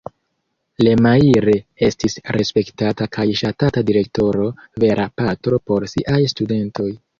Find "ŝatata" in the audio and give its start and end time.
3.43-3.85